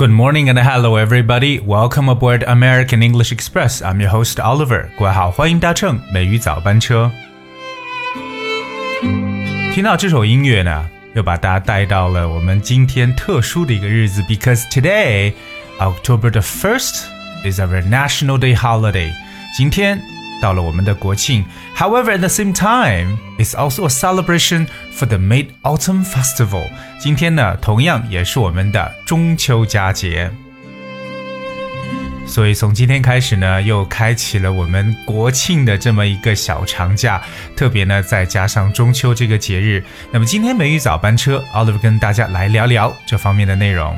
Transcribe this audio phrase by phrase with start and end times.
[0.00, 1.60] Good morning and hello everybody.
[1.60, 3.82] Welcome aboard American English Express.
[3.82, 4.88] I'm your host Oliver.
[4.98, 7.12] 各位好，欢迎搭乘美语早班车。
[9.74, 15.34] 听到这首音乐呢，又把大家带到了我们今天特殊的一个日子，because today,
[15.78, 17.04] October the first,
[17.44, 19.10] is our National Day holiday.
[19.54, 20.00] 今天
[20.41, 21.45] 到了我们的国庆。
[21.77, 26.67] However, at the same time, it's also a celebration for the Mid Autumn Festival.
[26.99, 30.31] 今天呢，同样也是我们的中秋佳节。
[32.27, 37.21] 所以从今天开始呢，又开启了我们国庆的这么一个小长假，
[37.57, 39.83] 特别呢再加上中秋这个节日。
[40.11, 43.97] 那么今天美语早班车，Oliver 跟大家来聊聊这方面的内容。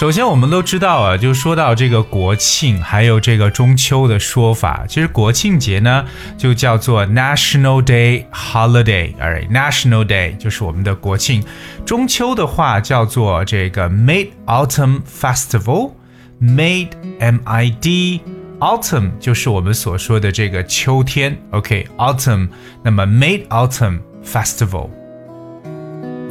[0.00, 4.86] 首先，我们都知道啊，就说到这个国庆，还有这个中秋的说法。
[4.88, 6.06] 其实国庆节呢，
[6.38, 11.44] 就叫做 National Day Holiday，Alright，National Day 就是我们的国庆。
[11.84, 22.48] 中秋的话叫做这个 Mid Autumn Festival，Mid M I D，Autumn 就是我们所说的这个秋天，OK，Autumn，
[22.82, 24.88] 那么 Mid Autumn Festival。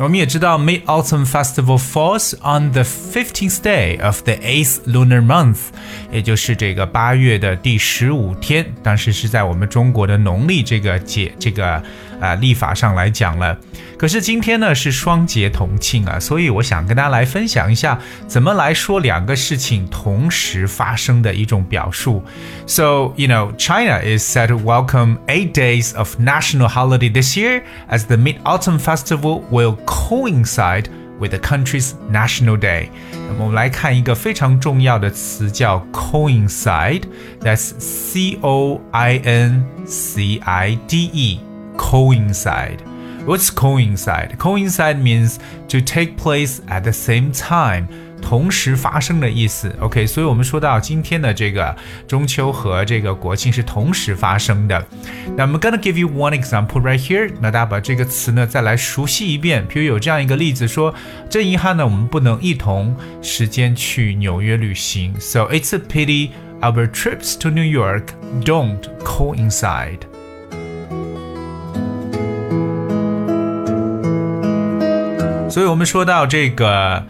[0.02, 5.58] 我们也知道，Mid Autumn Festival falls on the fifteenth day of the eighth lunar month，
[6.10, 8.66] 也就是这个八月的第十五天。
[8.82, 11.84] 当时是在我们中国的农历这个节这个
[12.21, 13.57] 啊历法上来讲了。
[13.97, 22.23] 可是今天呢是双节同庆啊，所以我想跟大家来分享一下怎么来说两个事情同时发生的一种表述。
[22.67, 28.07] So you know, China is set to welcome eight days of national holiday this year as
[28.07, 30.89] the Mid Autumn Festival will coincide
[31.21, 32.89] with the country's national day。
[33.13, 41.39] 那么我们来看一个非常重要的词叫 coincide，that's C O I N C I D
[41.79, 44.37] E，coincide。What's coincide?
[44.37, 47.87] Coincide means to take place at the same time.
[48.21, 51.77] 同时发生的意思，OK，所以我们说到今天的这个
[52.09, 54.87] 中秋和这个国庆是同时发生的。
[55.37, 57.31] 那 I'm gonna give you one example right here。
[57.41, 59.67] 那大家把这个词呢再来熟悉一遍。
[59.69, 60.95] 比如有这样一个例子说，
[61.29, 65.15] 真遗憾呢，我们不能一同时间去纽约旅行。
[65.21, 66.31] So it's a pity
[66.61, 68.05] our trips to New York
[68.43, 70.01] don't coincide。
[75.51, 77.05] 所以我们说到这个，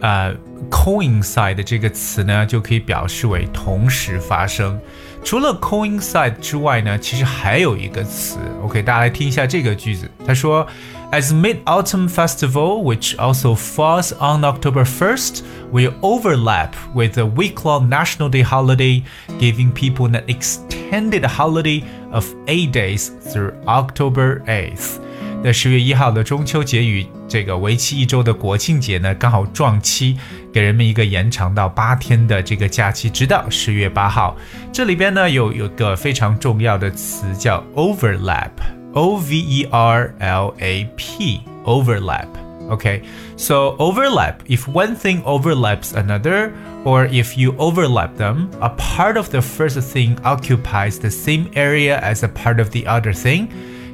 [0.00, 0.34] 呃。
[0.68, 4.80] coincide 这个词呢，就可以表示为同时发生。
[5.22, 8.38] 除了 coincide 之外呢，其实还有一个词。
[8.64, 10.10] OK，大家来听一下这个句子。
[10.26, 10.66] 他说，
[11.12, 18.28] As Mid Autumn Festival, which also falls on October 1st, will overlap with the week-long National
[18.28, 19.04] Day holiday,
[19.38, 24.98] giving people an extended holiday of eight days through October 8th.
[25.44, 30.16] 在十月一号的中秋节与这个为期一周的国庆节呢，刚好撞期，
[30.52, 34.36] 给人们一个延长到八天的这个假期，直到十月八号。
[34.72, 43.02] 这里边呢有有个非常重要的词叫 overlap，O V E R L A P，overlap。Okay,
[43.36, 46.50] so overlap, if one thing overlaps another,
[46.84, 52.00] or if you overlap them, a part of the first thing occupies the same area
[52.00, 53.46] as a part of the other thing.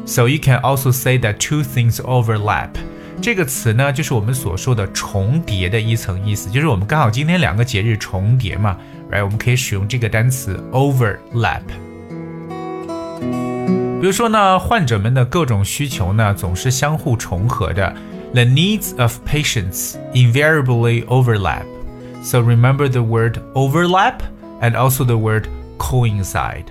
[0.07, 2.71] So you can also say that two things overlap。
[3.21, 8.77] 这个词呢，就是我们所说的重叠的一层意思，就是我们刚好今天两个节日重叠嘛，
[9.11, 9.23] right？
[9.25, 11.63] 我们可以使用这个单词 overlap。
[14.01, 17.95] 比如说呢，患者们的各种需求呢总是相互重合的，
[18.33, 24.17] the needs of patients invariably overlap。So remember the word overlap
[24.61, 25.45] and also the word
[25.79, 26.65] coincide。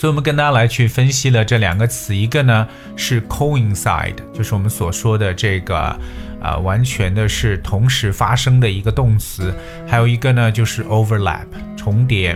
[0.00, 2.66] 所以，我们跟大家来去分析了这两个词，一个呢
[2.96, 5.94] 是 coincide，就是我们所说的这个，
[6.40, 9.52] 呃，完全的是同时发生的一个动词；
[9.86, 11.44] 还有一个呢就是 overlap，
[11.76, 12.34] 重叠。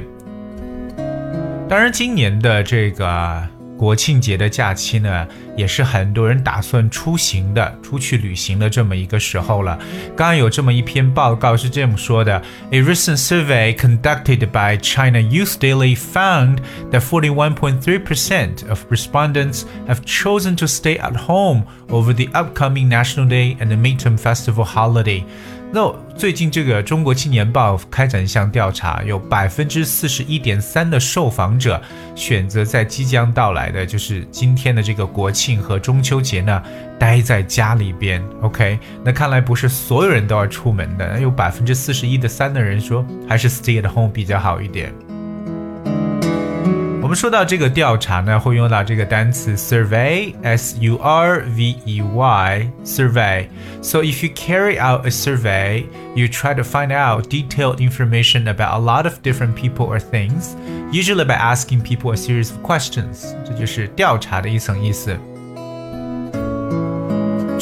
[1.67, 3.54] 当然，今年的这个。
[3.77, 5.27] 国庆节的假期呢，
[5.57, 9.77] 也是很多人打算出行的、出去旅行的这么一个时候了。
[10.17, 12.41] 刚刚有这么一篇报告是这么说的
[12.71, 16.59] ：A recent survey conducted by China Youth Daily found
[16.93, 23.57] that 41.3% of respondents have chosen to stay at home over the upcoming National Day
[23.59, 25.25] and the Mid Autumn Festival holiday.
[25.75, 31.83] 那最近这个中国青年报开展一项调查，有百分之四十一点三的受访者
[32.15, 36.63] 选择在即将到来的，就是今天的这个国庆和中秋节呢，
[36.97, 38.23] 待在家里边。
[38.43, 44.95] OK，那看来不是所有人都要出门的，有百分之四十一的三的人说还是 stay at home 比较好一点。
[47.14, 56.62] 们说到这个调查呢，会用到这个单词 survey，s u r v e y，survey。So if you carry out a survey, you try to
[56.62, 60.56] find out detailed information about a lot of different people or things,
[60.92, 63.34] usually by asking people a series of questions。
[63.44, 65.18] 这就是调查的一层意思。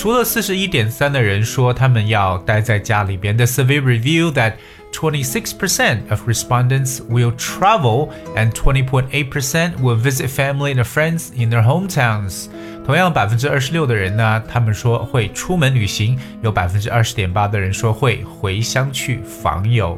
[0.02, 4.54] 除了四十一点三的人说他们要待在家里边，the survey revealed that
[4.92, 12.46] 26% of respondents will travel and 20.8% will visit family and friends in their hometowns.
[12.84, 19.96] 同样，百分之二十六的人呢，他们说会出门旅行；有百分之二十点八的人说会回乡去访友。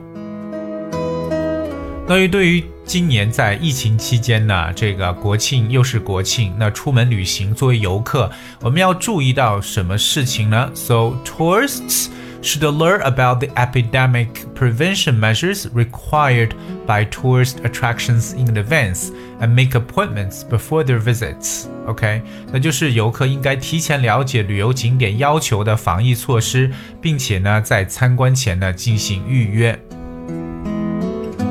[2.05, 10.71] 关于对于今年在疫情期间呢，这个国庆又是国庆，那出门旅行作为游客，我们要注意到什么事情呢？
[10.73, 12.07] So tourists
[12.41, 16.53] should learn about the epidemic prevention measures required
[16.87, 21.65] by tourist attractions in advance and make appointments before their visits.
[21.85, 29.79] OK，那就是游客应该提前了解旅游景点要求的防疫措施，并且呢，在参观前呢进行预约。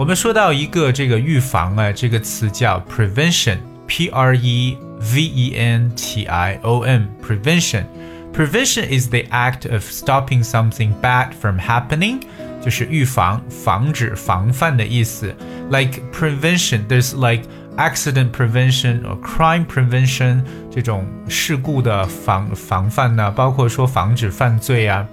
[0.02, 4.76] 我们说到一个这个预防啊，这个词叫 prevention，p r e
[5.12, 11.58] v e n t i o n，prevention。Prevention is the act of stopping something bad from
[11.58, 12.20] happening，
[12.62, 15.34] 就是预防、防止、防范的意思。
[15.70, 25.04] Like prevention, there's like accident prevention or crime prevention 这种事故的防防范呢，包括说防止犯罪啊。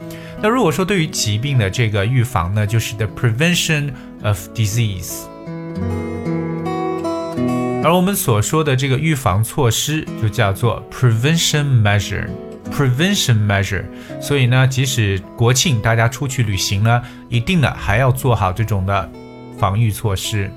[0.41, 3.91] 那如果说对于疾病的这个预防呢，就是 the prevention
[4.23, 5.23] of disease。
[7.83, 13.85] 而我们所说的这个预防措施就叫做 prevention measure。prevention measure。
[14.19, 19.09] 所以呢，即使国庆大家出去旅行呢，一定呢还要做好这种的
[19.57, 20.51] 防御措施。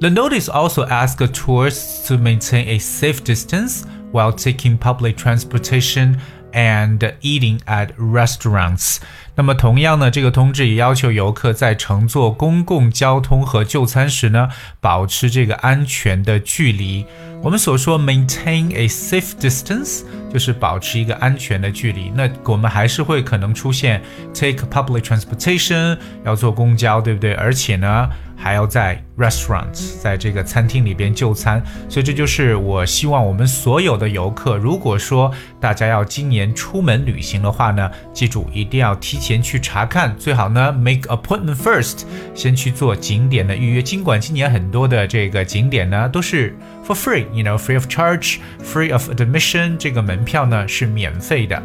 [0.00, 3.82] The notice also asks tourists to maintain a safe distance
[4.12, 6.16] while taking public transportation
[6.55, 8.97] and eating at restaurants。
[9.35, 14.49] 那么同样呢，这个通知也要求游客在乘坐公共交通和就餐时呢，
[14.79, 17.05] 保持这个安全的距离。
[17.43, 20.03] 我们所说 maintain a safe distance
[20.33, 22.09] 就是保持一个安全的距离。
[22.15, 24.01] 那我们还是会可能出现
[24.33, 27.33] take public transportation 要坐公交，对不对？
[27.33, 28.09] 而且呢。
[28.35, 42.03] 还要在 restaurants，在这个餐厅里边就餐，所以这就是我希望我们所有的游客，如果说大家要今年出门旅行的话呢，记住一定要提前去查看，最好呢 make appointment first，
[42.33, 43.81] 先去做景点的预约。
[43.81, 46.55] 尽管今年很多的这个景点呢都是
[46.85, 51.61] for free，you know，free of charge，free of admission，这个门票呢是免费的。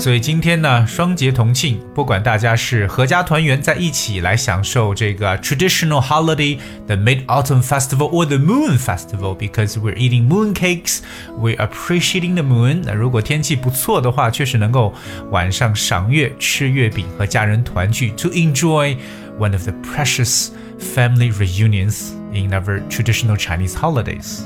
[0.00, 6.58] 所以今天呢，双节同庆，不管大家是阖家团圆在一起来享受这个 traditional holiday,
[6.88, 10.98] the Mid Autumn Festival or the Moon Festival, because we're eating moon cakes,
[11.38, 12.82] we're appreciating the moon。
[12.84, 14.92] 那如果天气不错的话，确实能够
[15.30, 18.96] 晚上赏月、吃月饼和家人团聚，to enjoy
[19.38, 20.48] one of the precious
[20.80, 24.40] family reunions in our traditional Chinese holidays。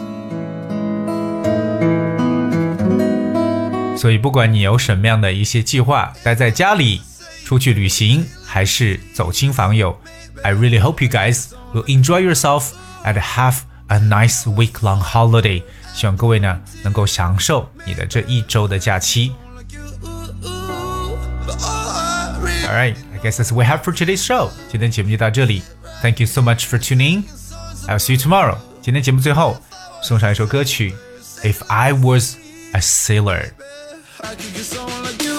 [4.00, 7.00] 所以，不管你有什么样的一些计划，待在家里、
[7.44, 9.98] 出去旅行，还是走亲访友，
[10.42, 12.72] I really hope you guys will enjoy yourself
[13.04, 15.62] and have a nice week-long holiday。
[15.94, 19.32] 希望各位呢能够享受你的这一周的假期。
[22.66, 24.50] All right, I guess that's what we have for today's show。
[24.70, 25.62] 今天节目就到这里，
[26.02, 27.24] Thank you so much for tuning.
[27.86, 28.58] I'll see you tomorrow。
[28.82, 29.56] 今天节目最后
[30.02, 30.94] 送上一首歌曲，
[31.42, 32.34] If I Was
[32.72, 33.52] a Sailor。
[34.23, 35.30] I could get someone like you.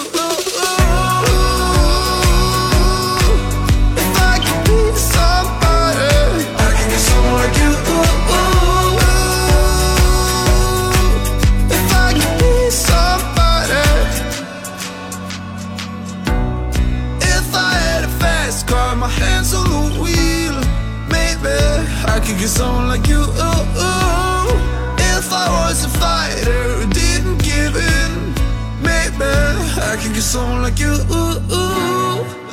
[30.23, 30.95] Someone like you.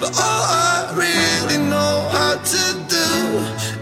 [0.00, 3.08] But all I really know how to do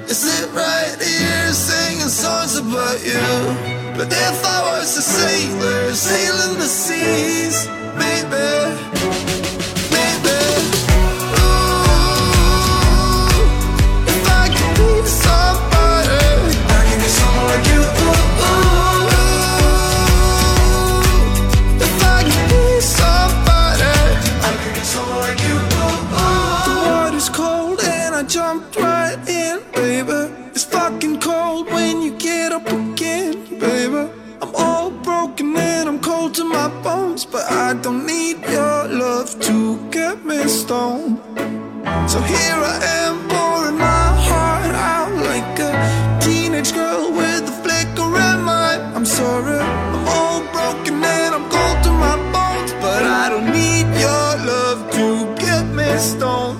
[0.07, 3.26] is sit right here singing songs about you.
[3.97, 7.66] But if I was a sailor sailing the seas,
[7.99, 9.27] baby.
[40.68, 41.18] Me stoned.
[42.10, 48.08] So here I am, pouring my heart out like a teenage girl with a flicker
[48.28, 48.76] in my.
[48.94, 53.87] I'm sorry, I'm all broken and I'm cold to my bones, but I don't need
[54.04, 56.58] your love to get me stoned.